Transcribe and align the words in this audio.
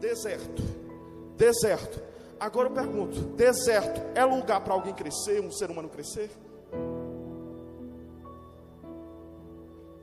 Deserto. 0.00 0.62
Deserto. 1.36 2.02
Agora 2.38 2.68
eu 2.68 2.72
pergunto: 2.72 3.20
deserto 3.34 4.00
é 4.14 4.24
lugar 4.24 4.60
para 4.60 4.74
alguém 4.74 4.94
crescer, 4.94 5.40
um 5.40 5.50
ser 5.50 5.70
humano 5.70 5.88
crescer? 5.88 6.30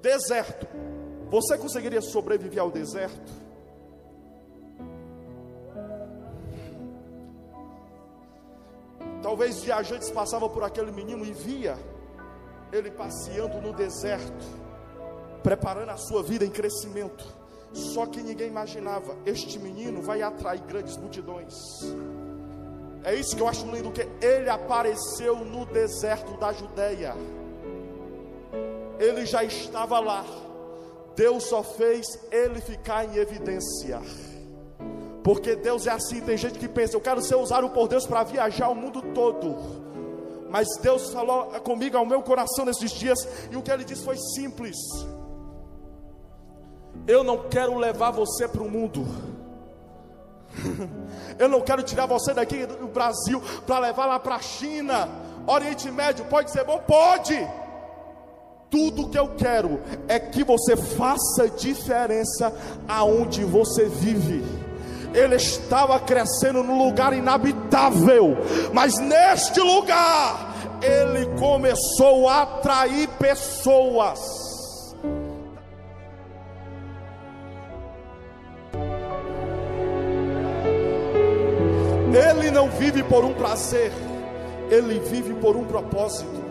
Deserto. 0.00 0.66
Você 1.30 1.58
conseguiria 1.58 2.00
sobreviver 2.00 2.62
ao 2.62 2.70
deserto? 2.70 3.48
Talvez 9.22 9.60
viajantes 9.62 10.10
passavam 10.10 10.48
por 10.48 10.62
aquele 10.62 10.90
menino 10.90 11.24
e 11.24 11.32
via 11.32 11.76
ele 12.72 12.90
passeando 12.90 13.60
no 13.60 13.72
deserto, 13.72 14.44
preparando 15.42 15.90
a 15.90 15.96
sua 15.96 16.22
vida 16.22 16.44
em 16.44 16.50
crescimento. 16.50 17.26
Só 17.72 18.06
que 18.06 18.22
ninguém 18.22 18.48
imaginava, 18.48 19.16
este 19.26 19.58
menino 19.58 20.00
vai 20.02 20.22
atrair 20.22 20.60
grandes 20.62 20.96
multidões. 20.96 21.54
É 23.04 23.14
isso 23.14 23.36
que 23.36 23.42
eu 23.42 23.48
acho 23.48 23.66
lindo 23.70 23.90
que 23.90 24.06
ele 24.24 24.50
apareceu 24.50 25.36
no 25.36 25.64
deserto 25.66 26.36
da 26.38 26.52
Judéia. 26.52 27.14
Ele 28.98 29.24
já 29.24 29.44
estava 29.44 30.00
lá. 30.00 30.24
Deus 31.14 31.44
só 31.44 31.62
fez 31.62 32.06
ele 32.30 32.60
ficar 32.60 33.04
em 33.04 33.16
evidência. 33.16 34.00
Porque 35.22 35.56
Deus 35.56 35.86
é 35.86 35.90
assim, 35.90 36.20
tem 36.20 36.36
gente 36.36 36.58
que 36.58 36.68
pensa, 36.68 36.96
eu 36.96 37.00
quero 37.00 37.20
ser 37.20 37.36
usado 37.36 37.68
por 37.70 37.86
Deus 37.88 38.06
para 38.06 38.22
viajar 38.24 38.68
o 38.68 38.74
mundo 38.74 39.02
todo. 39.14 39.56
Mas 40.48 40.66
Deus 40.80 41.10
falou 41.10 41.46
comigo 41.60 41.96
ao 41.96 42.06
meu 42.06 42.22
coração 42.22 42.64
nesses 42.64 42.90
dias, 42.92 43.18
e 43.50 43.56
o 43.56 43.62
que 43.62 43.70
ele 43.70 43.84
disse 43.84 44.04
foi 44.04 44.16
simples. 44.16 44.76
Eu 47.08 47.24
não 47.24 47.48
quero 47.48 47.78
levar 47.78 48.10
você 48.10 48.46
para 48.46 48.62
o 48.62 48.70
mundo. 48.70 49.06
Eu 51.38 51.48
não 51.48 51.62
quero 51.62 51.82
tirar 51.82 52.04
você 52.04 52.34
daqui 52.34 52.66
do 52.66 52.88
Brasil 52.88 53.42
para 53.66 53.78
levar 53.78 54.04
lá 54.04 54.20
para 54.20 54.34
a 54.34 54.42
China. 54.42 55.08
Oriente 55.46 55.90
Médio 55.90 56.26
pode 56.26 56.50
ser 56.50 56.64
bom? 56.64 56.78
Pode. 56.86 57.48
Tudo 58.70 59.08
que 59.08 59.18
eu 59.18 59.34
quero 59.34 59.80
é 60.06 60.18
que 60.18 60.44
você 60.44 60.76
faça 60.76 61.48
diferença 61.56 62.52
aonde 62.86 63.42
você 63.42 63.86
vive. 63.86 64.44
Ele 65.14 65.36
estava 65.36 65.98
crescendo 65.98 66.62
num 66.62 66.76
lugar 66.76 67.14
inabitável, 67.14 68.36
mas 68.74 68.98
neste 68.98 69.58
lugar 69.58 70.54
ele 70.82 71.24
começou 71.38 72.28
a 72.28 72.42
atrair 72.42 73.08
pessoas. 73.18 74.47
Ele 82.14 82.50
não 82.50 82.70
vive 82.70 83.02
por 83.02 83.24
um 83.24 83.34
prazer, 83.34 83.92
ele 84.70 84.98
vive 85.00 85.34
por 85.34 85.56
um 85.56 85.64
propósito. 85.64 86.48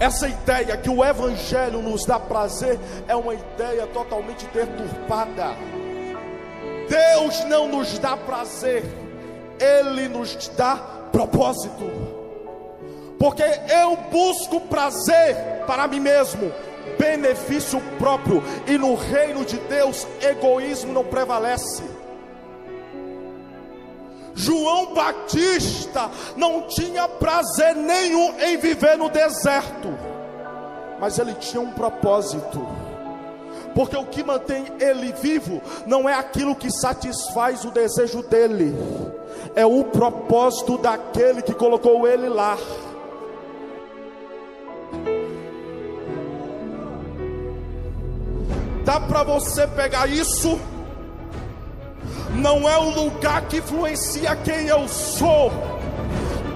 Essa 0.00 0.28
ideia 0.28 0.76
que 0.76 0.90
o 0.90 1.04
Evangelho 1.04 1.80
nos 1.80 2.04
dá 2.04 2.18
prazer 2.18 2.78
é 3.06 3.14
uma 3.14 3.34
ideia 3.34 3.86
totalmente 3.86 4.46
deturpada. 4.46 5.54
Deus 6.88 7.44
não 7.44 7.68
nos 7.68 7.98
dá 7.98 8.16
prazer, 8.16 8.84
Ele 9.58 10.08
nos 10.08 10.48
dá 10.56 10.76
propósito. 11.12 11.90
Porque 13.18 13.42
eu 13.42 13.96
busco 14.10 14.60
prazer 14.62 15.36
para 15.66 15.86
mim 15.86 16.00
mesmo, 16.00 16.52
benefício 16.98 17.80
próprio, 17.98 18.42
e 18.66 18.76
no 18.76 18.94
reino 18.94 19.44
de 19.44 19.56
Deus, 19.56 20.06
egoísmo 20.20 20.92
não 20.92 21.04
prevalece. 21.04 21.93
João 24.34 24.92
Batista 24.92 26.10
não 26.36 26.62
tinha 26.62 27.08
prazer 27.08 27.74
nenhum 27.76 28.38
em 28.40 28.56
viver 28.56 28.98
no 28.98 29.08
deserto, 29.08 29.96
mas 31.00 31.18
ele 31.18 31.34
tinha 31.34 31.60
um 31.60 31.70
propósito. 31.70 32.66
Porque 33.74 33.96
o 33.96 34.06
que 34.06 34.22
mantém 34.22 34.66
ele 34.78 35.12
vivo 35.12 35.60
não 35.86 36.08
é 36.08 36.14
aquilo 36.14 36.54
que 36.54 36.70
satisfaz 36.70 37.64
o 37.64 37.70
desejo 37.70 38.22
dele, 38.22 38.74
é 39.54 39.64
o 39.64 39.84
propósito 39.84 40.78
daquele 40.78 41.42
que 41.42 41.54
colocou 41.54 42.06
ele 42.06 42.28
lá. 42.28 42.56
Dá 48.84 49.00
para 49.00 49.22
você 49.22 49.66
pegar 49.66 50.08
isso? 50.08 50.60
Não 52.34 52.68
é 52.68 52.78
o 52.78 52.90
lugar 52.90 53.48
que 53.48 53.58
influencia 53.58 54.36
quem 54.36 54.66
eu 54.66 54.88
sou. 54.88 55.50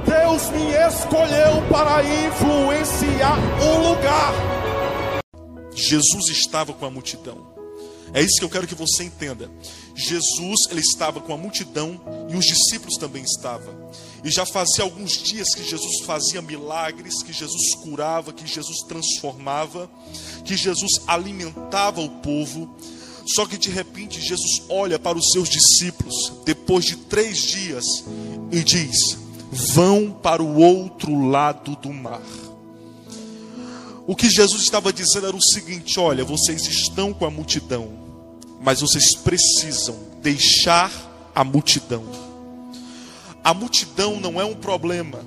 Deus 0.05 0.51
me 0.51 0.73
escolheu 0.73 1.63
para 1.71 2.03
influenciar 2.03 3.39
o 3.63 3.89
lugar. 3.89 4.33
Jesus 5.75 6.29
estava 6.29 6.73
com 6.73 6.87
a 6.87 6.91
multidão. 6.91 7.59
É 8.15 8.23
isso 8.23 8.39
que 8.39 8.45
eu 8.45 8.49
quero 8.49 8.67
que 8.67 8.75
você 8.75 9.05
entenda. 9.05 9.51
Jesus, 9.95 10.61
ele 10.71 10.81
estava 10.81 11.21
com 11.21 11.33
a 11.33 11.37
multidão 11.37 12.01
e 12.31 12.37
os 12.37 12.47
discípulos 12.47 12.97
também 12.97 13.23
estavam. 13.23 13.91
E 14.25 14.31
já 14.31 14.47
fazia 14.47 14.83
alguns 14.83 15.13
dias 15.13 15.55
que 15.55 15.63
Jesus 15.63 16.01
fazia 16.05 16.41
milagres, 16.41 17.23
que 17.23 17.33
Jesus 17.33 17.75
curava, 17.83 18.33
que 18.33 18.47
Jesus 18.47 18.79
transformava, 18.89 19.91
que 20.45 20.57
Jesus 20.57 20.93
alimentava 21.07 22.01
o 22.01 22.09
povo. 22.21 22.75
Só 23.35 23.45
que 23.45 23.59
de 23.59 23.71
repente 23.71 24.21
Jesus 24.21 24.63
olha 24.69 24.99
para 24.99 25.19
os 25.19 25.31
seus 25.31 25.49
discípulos, 25.49 26.33
depois 26.45 26.87
de 26.87 26.97
três 26.97 27.39
dias, 27.39 27.85
e 28.51 28.63
diz: 28.65 29.19
Vão 29.51 30.11
para 30.11 30.43
o 30.43 30.59
outro 30.59 31.29
lado 31.29 31.77
do 31.77 31.93
mar. 31.93 32.23
O 34.07 34.17
que 34.17 34.31
Jesus 34.31 34.63
estava 34.63 34.91
dizendo 34.91 35.27
era 35.27 35.37
o 35.37 35.43
seguinte: 35.43 36.01
olha, 36.01 36.25
vocês 36.25 36.67
estão 36.67 37.13
com 37.13 37.27
a 37.27 37.31
multidão, 37.31 37.91
mas 38.63 38.81
vocês 38.81 39.15
precisam 39.15 39.97
deixar 40.23 40.91
a 41.35 41.45
multidão. 41.45 42.05
A 43.45 43.53
multidão 43.53 44.19
não 44.19 44.41
é 44.41 44.45
um 44.45 44.55
problema, 44.55 45.21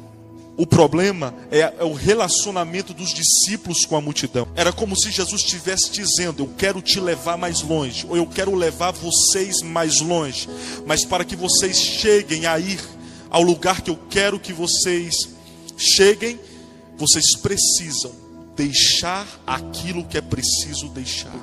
o 0.61 0.67
problema 0.67 1.33
é, 1.49 1.61
é, 1.61 1.83
o 1.83 1.93
relacionamento 1.93 2.93
dos 2.93 3.11
discípulos 3.11 3.83
com 3.83 3.95
a 3.95 4.01
multidão. 4.01 4.47
Era 4.55 4.71
como 4.71 4.95
se 4.95 5.09
Jesus 5.09 5.41
estivesse 5.41 5.91
dizendo: 5.91 6.43
Eu 6.43 6.49
quero 6.55 6.83
te 6.83 6.99
levar 6.99 7.35
mais 7.35 7.63
longe, 7.63 8.05
ou 8.07 8.15
eu 8.15 8.27
quero 8.27 8.53
levar 8.53 8.91
vocês 8.91 9.63
mais 9.63 10.01
longe. 10.01 10.47
Mas 10.85 11.03
para 11.03 11.25
que 11.25 11.35
vocês 11.35 11.79
cheguem 11.79 12.45
a 12.45 12.59
ir 12.59 12.79
ao 13.31 13.41
lugar 13.41 13.81
que 13.81 13.89
eu 13.89 13.97
quero 14.07 14.39
que 14.39 14.53
vocês 14.53 15.15
cheguem, 15.75 16.39
vocês 16.95 17.35
precisam 17.37 18.11
deixar 18.55 19.25
aquilo 19.47 20.03
que 20.05 20.19
é 20.19 20.21
preciso 20.21 20.89
deixar. 20.89 21.33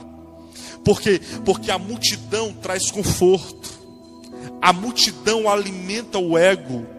Por 0.84 1.00
quê? 1.00 1.20
Porque 1.44 1.72
a 1.72 1.78
multidão 1.78 2.52
traz 2.52 2.88
conforto, 2.88 3.68
a 4.62 4.72
multidão 4.72 5.50
alimenta 5.50 6.20
o 6.20 6.38
ego 6.38 6.97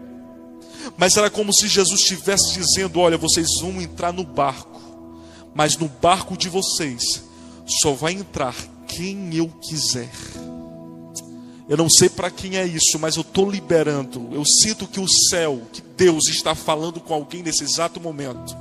mas 0.96 1.16
era 1.16 1.30
como 1.30 1.52
se 1.52 1.68
Jesus 1.68 2.00
estivesse 2.00 2.52
dizendo: 2.54 3.00
Olha, 3.00 3.18
vocês 3.18 3.48
vão 3.60 3.80
entrar 3.80 4.12
no 4.12 4.24
barco, 4.24 4.80
mas 5.54 5.76
no 5.76 5.88
barco 5.88 6.36
de 6.36 6.48
vocês 6.48 7.22
só 7.66 7.92
vai 7.92 8.12
entrar 8.12 8.54
quem 8.86 9.34
eu 9.34 9.48
quiser. 9.48 10.10
Eu 11.68 11.76
não 11.76 11.88
sei 11.88 12.08
para 12.08 12.30
quem 12.32 12.56
é 12.56 12.66
isso, 12.66 12.98
mas 12.98 13.14
eu 13.14 13.20
estou 13.20 13.48
liberando. 13.48 14.28
Eu 14.32 14.44
sinto 14.44 14.88
que 14.88 14.98
o 14.98 15.06
céu, 15.08 15.62
que 15.72 15.80
Deus 15.96 16.28
está 16.28 16.52
falando 16.52 16.98
com 16.98 17.14
alguém 17.14 17.44
nesse 17.44 17.62
exato 17.62 18.00
momento. 18.00 18.56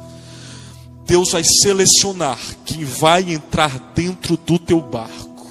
Deus 1.08 1.32
vai 1.32 1.44
selecionar 1.44 2.38
quem 2.64 2.86
vai 2.86 3.34
entrar 3.34 3.94
dentro 3.96 4.38
do 4.38 4.60
teu 4.60 4.80
barco. 4.80 5.50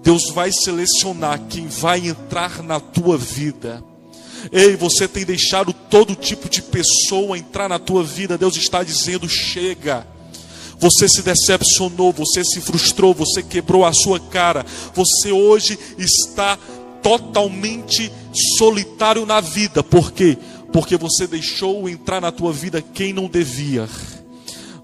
Deus 0.00 0.30
vai 0.30 0.52
selecionar 0.52 1.40
quem 1.48 1.66
vai 1.66 2.06
entrar 2.06 2.62
na 2.62 2.78
tua 2.78 3.18
vida. 3.18 3.82
Ei, 4.52 4.76
você 4.76 5.08
tem 5.08 5.24
deixado 5.24 5.72
todo 5.72 6.14
tipo 6.14 6.48
de 6.48 6.62
pessoa 6.62 7.38
entrar 7.38 7.68
na 7.68 7.78
tua 7.78 8.02
vida. 8.02 8.38
Deus 8.38 8.56
está 8.56 8.82
dizendo: 8.82 9.28
chega. 9.28 10.06
Você 10.78 11.08
se 11.08 11.22
decepcionou, 11.22 12.12
você 12.12 12.44
se 12.44 12.60
frustrou, 12.60 13.14
você 13.14 13.42
quebrou 13.42 13.84
a 13.84 13.92
sua 13.92 14.18
cara. 14.18 14.66
Você 14.94 15.32
hoje 15.32 15.78
está 15.96 16.58
totalmente 17.02 18.10
solitário 18.58 19.24
na 19.24 19.40
vida. 19.40 19.82
Por 19.82 20.12
quê? 20.12 20.36
Porque 20.72 20.96
você 20.96 21.26
deixou 21.26 21.88
entrar 21.88 22.20
na 22.20 22.32
tua 22.32 22.52
vida 22.52 22.82
quem 22.82 23.12
não 23.12 23.28
devia. 23.28 23.88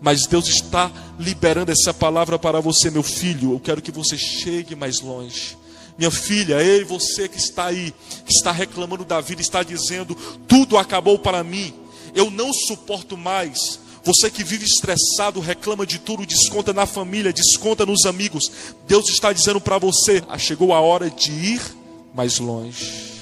Mas 0.01 0.27
Deus 0.27 0.49
está 0.49 0.91
liberando 1.19 1.73
essa 1.73 1.93
palavra 1.93 2.39
para 2.39 2.61
você, 2.61 2.91
meu 2.91 3.03
filho. 3.03 3.53
Eu 3.53 3.61
quero 3.61 3.83
que 3.83 3.93
você 3.93 4.17
chegue 4.17 4.75
mais 4.75 5.01
longe. 5.01 5.60
Minha 6.01 6.11
filha, 6.11 6.63
ei, 6.63 6.83
você 6.83 7.29
que 7.29 7.37
está 7.37 7.67
aí, 7.67 7.93
que 8.25 8.33
está 8.33 8.51
reclamando 8.51 9.05
da 9.05 9.21
vida, 9.21 9.43
está 9.43 9.63
dizendo: 9.63 10.15
tudo 10.49 10.79
acabou 10.79 11.19
para 11.19 11.45
mim, 11.45 11.75
eu 12.15 12.31
não 12.31 12.55
suporto 12.55 13.19
mais. 13.19 13.79
Você 14.03 14.31
que 14.31 14.43
vive 14.43 14.65
estressado, 14.65 15.41
reclama 15.41 15.85
de 15.85 15.99
tudo, 15.99 16.25
desconta 16.25 16.73
na 16.73 16.87
família, 16.87 17.35
desconta 17.35 17.85
nos 17.85 18.07
amigos. 18.07 18.51
Deus 18.89 19.11
está 19.11 19.31
dizendo 19.31 19.61
para 19.61 19.77
você: 19.77 20.25
ah, 20.27 20.39
chegou 20.39 20.73
a 20.73 20.81
hora 20.81 21.11
de 21.11 21.31
ir 21.33 21.61
mais 22.15 22.39
longe. 22.39 23.20